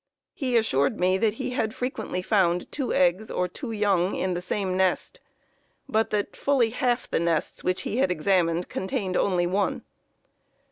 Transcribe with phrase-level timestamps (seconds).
[0.33, 4.41] He assured me that he had frequently found two eggs or two young in the
[4.41, 5.19] same nest,
[5.87, 9.83] but that fully half the nests which he had examined contained only one.